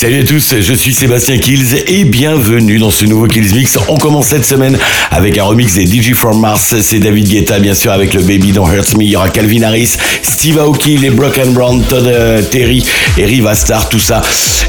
[0.00, 3.76] Salut à tous, je suis Sébastien Kills et bienvenue dans ce nouveau Kills Mix.
[3.88, 4.78] On commence cette semaine
[5.10, 6.76] avec un remix des DJ From Mars.
[6.82, 9.02] C'est David Guetta, bien sûr, avec le Baby Don't Hurt Me.
[9.02, 12.84] Il y aura Calvin Harris, Steve Aoki, les Broken Brown, Todd euh, Terry
[13.16, 14.22] et Riva Star, tout ça.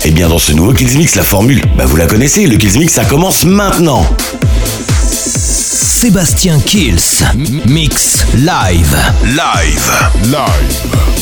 [0.03, 2.47] Et bien, dans ce nouveau Kills Mix, la formule, bah, vous la connaissez.
[2.47, 4.03] Le Kills Mix, ça commence maintenant.
[5.11, 7.23] Sébastien Kills,
[7.67, 8.97] Mix Live.
[9.25, 9.91] Live.
[10.23, 11.18] Live.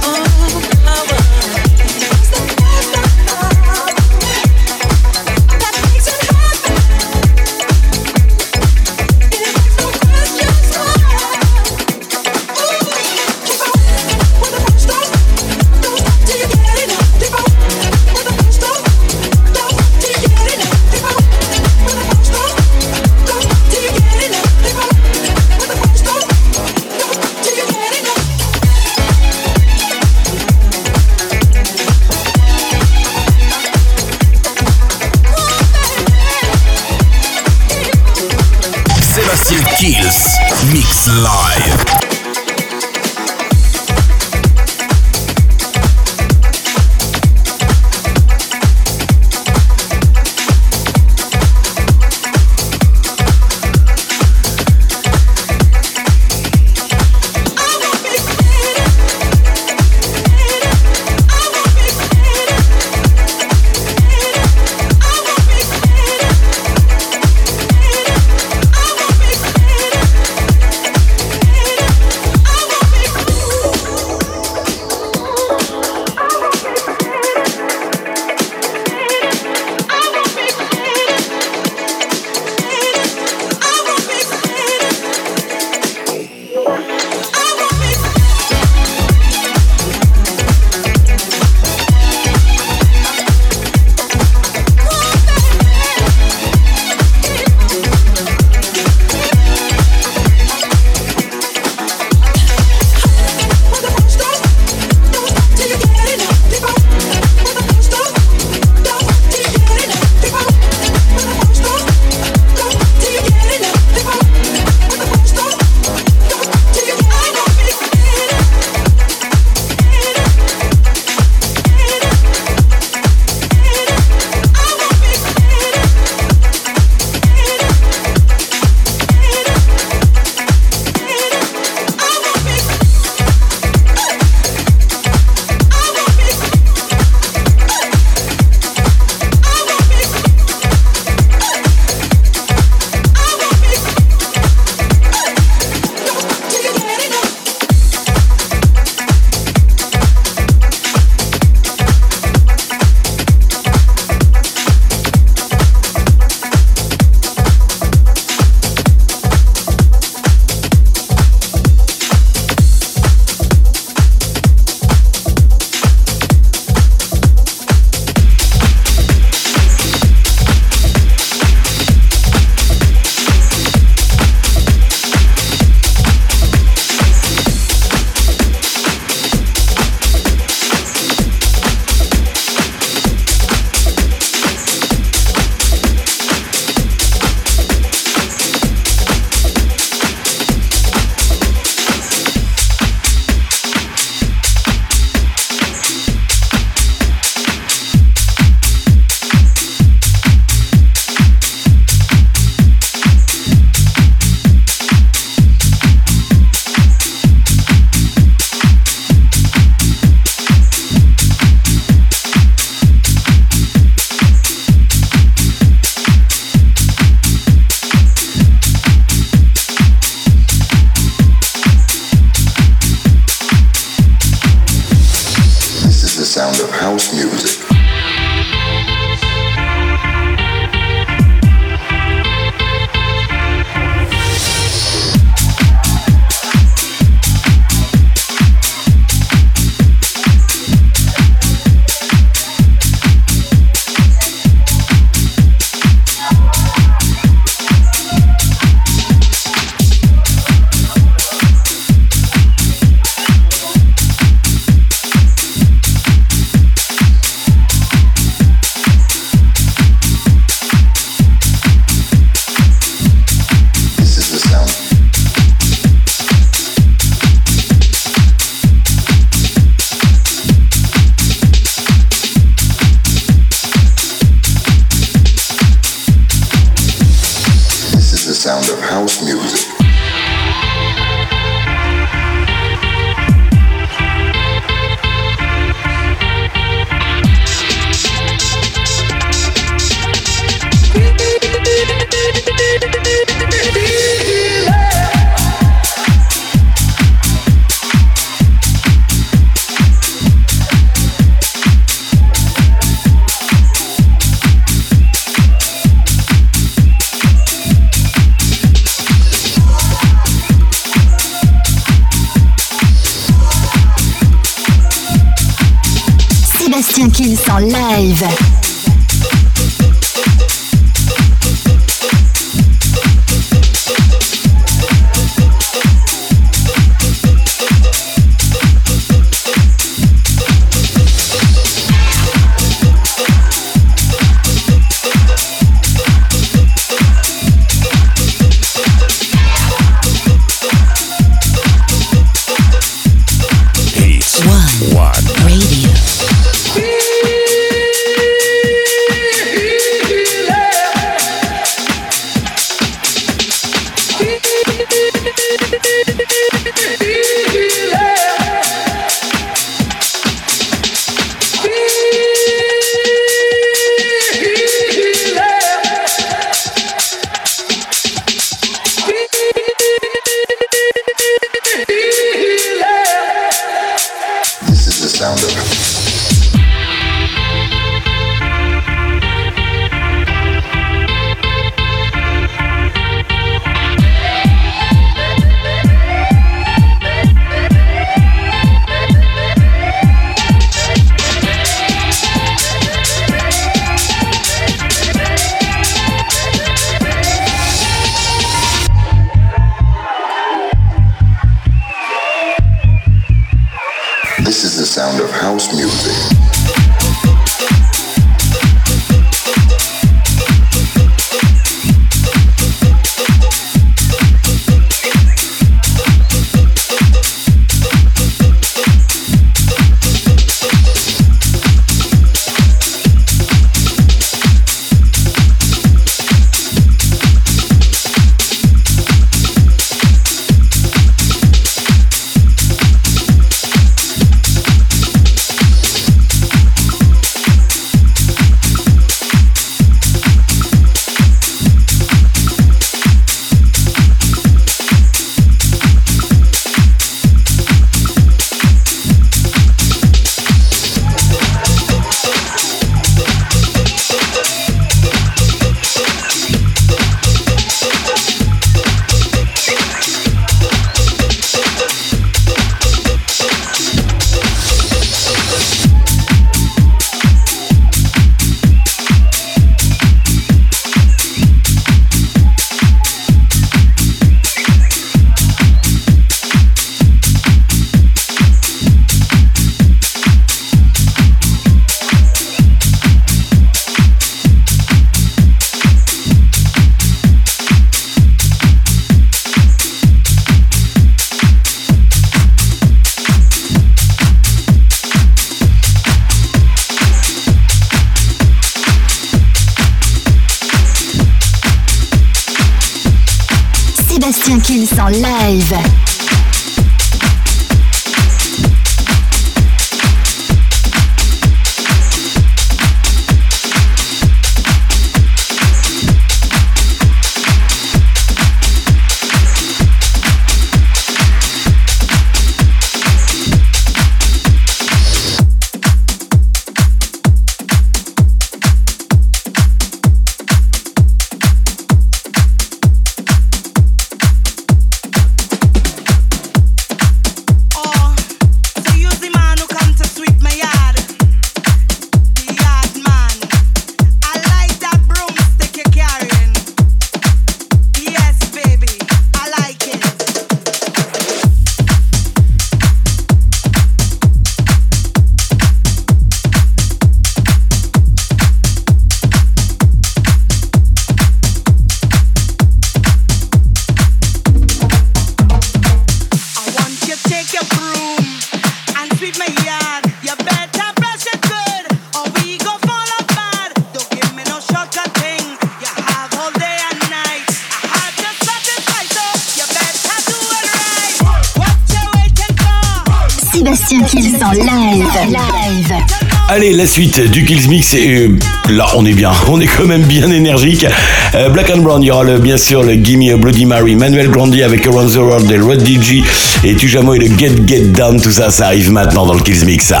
[586.74, 588.38] La suite du Kills Mix, et euh,
[588.70, 590.86] là on est bien, on est quand même bien énergique.
[591.34, 594.30] Euh, Black and Brown, il y aura le, bien sûr le Gimme Bloody Mary, Manuel
[594.30, 596.22] Grandi avec Around the World et Red DG,
[596.64, 599.66] et Tujamo et le Get Get Down, tout ça, ça arrive maintenant dans le Kills
[599.66, 599.92] Mix.
[599.92, 600.00] Hein.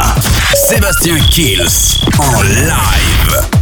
[0.54, 3.61] Sébastien Kills en live.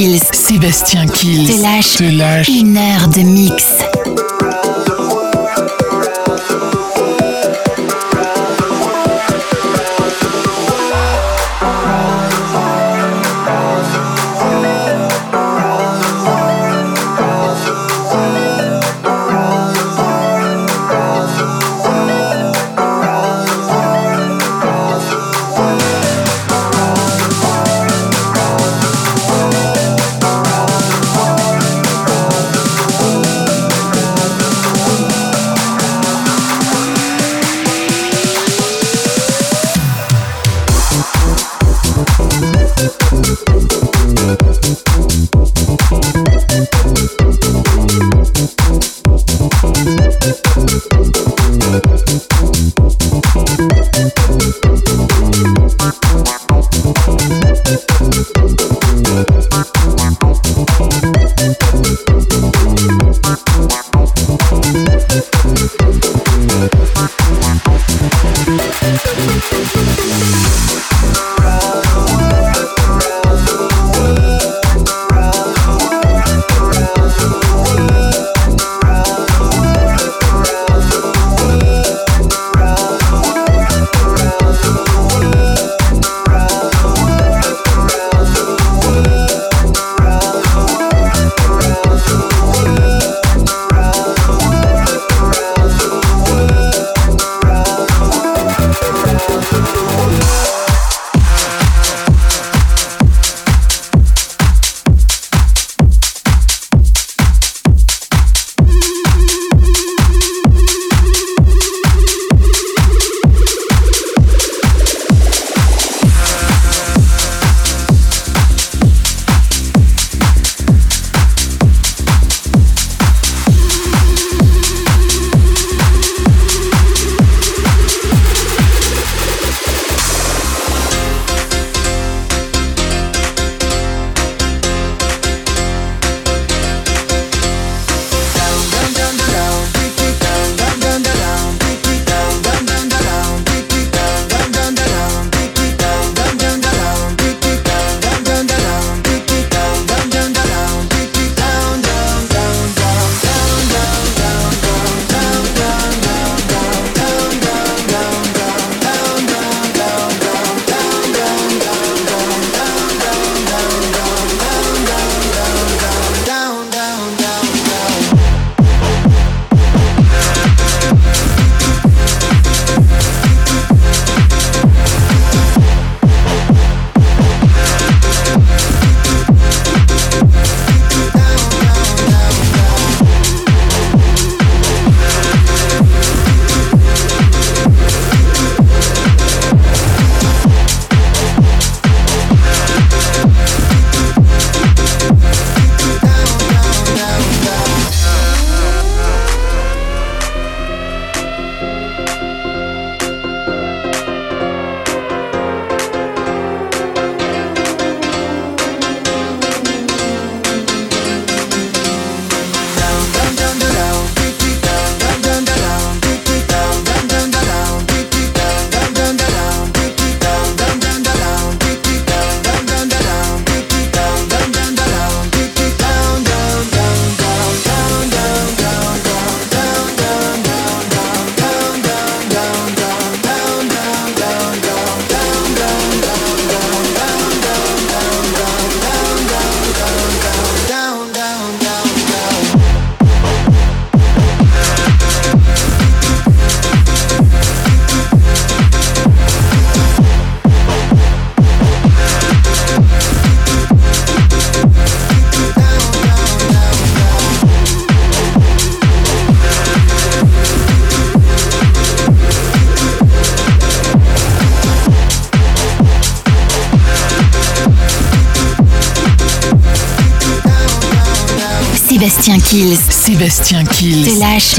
[0.00, 0.20] Kills.
[0.32, 1.46] Sébastien Kills.
[1.46, 1.96] Te lâche.
[1.96, 2.48] Te lâche.
[2.48, 2.69] Une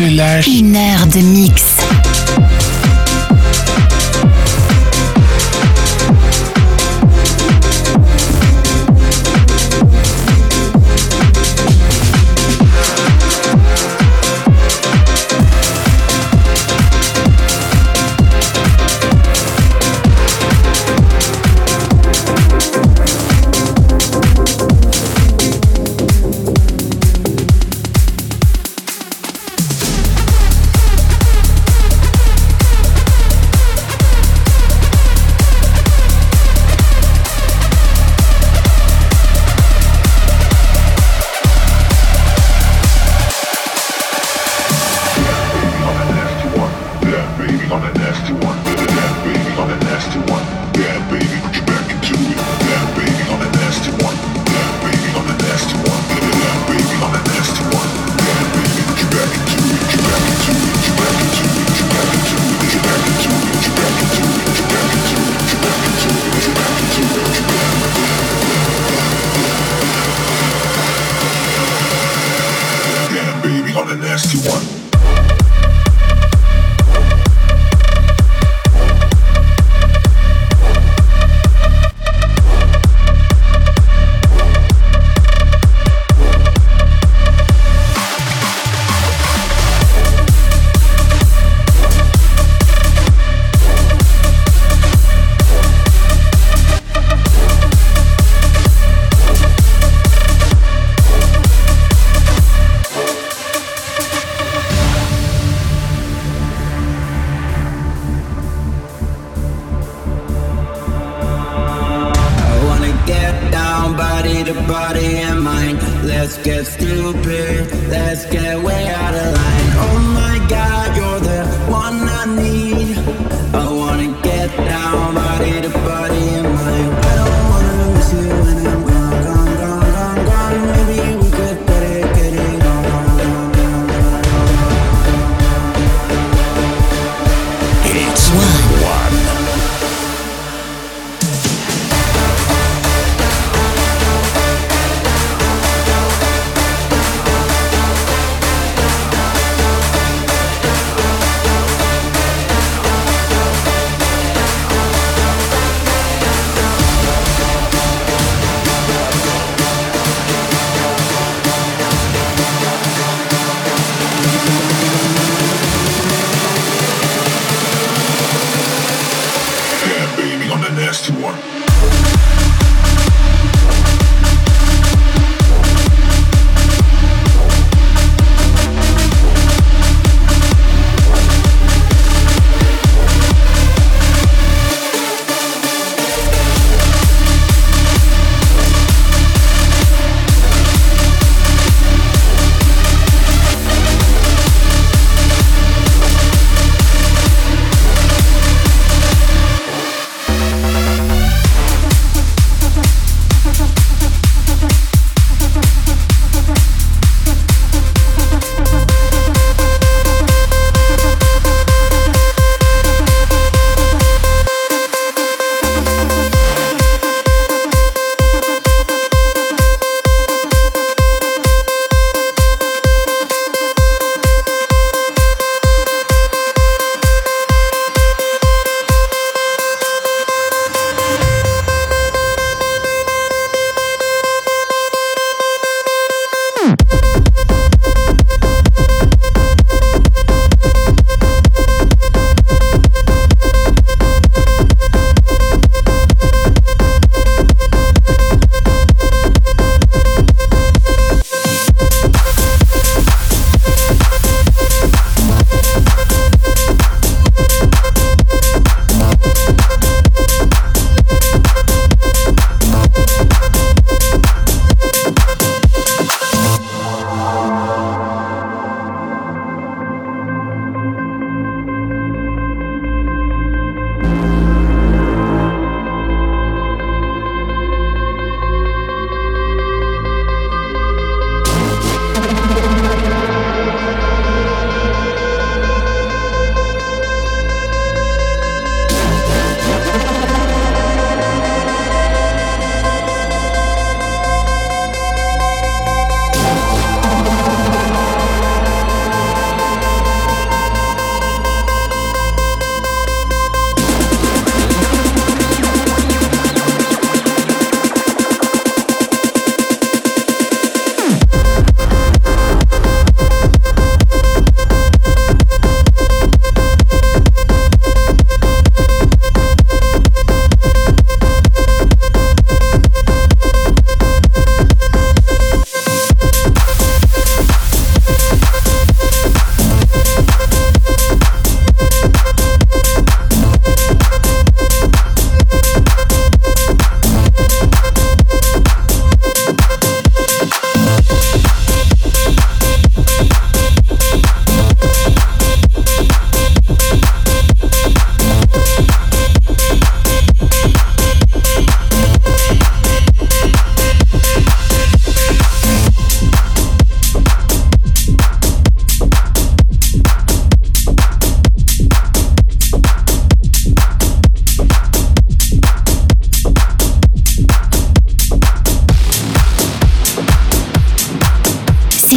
[0.02, 0.10] Te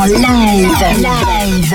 [0.00, 0.68] En live.
[0.96, 1.74] Live.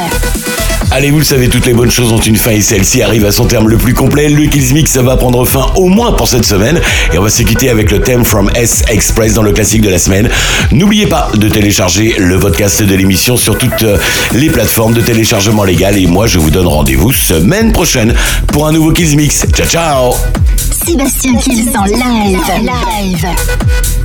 [0.91, 3.31] Allez, vous le savez, toutes les bonnes choses ont une fin et celle-ci arrive à
[3.31, 4.29] son terme le plus complet.
[4.29, 6.79] Le Kills Mix va prendre fin au moins pour cette semaine
[7.13, 9.89] et on va se quitter avec le thème from S Express dans le classique de
[9.89, 10.29] la semaine.
[10.71, 13.97] N'oubliez pas de télécharger le podcast de l'émission sur toutes euh,
[14.33, 18.15] les plateformes de téléchargement légal et moi je vous donne rendez-vous semaine prochaine
[18.47, 19.45] pour un nouveau Kills Mix.
[19.53, 20.13] Ciao ciao
[20.85, 22.39] Sébastien Kills en live.
[22.61, 24.04] Live.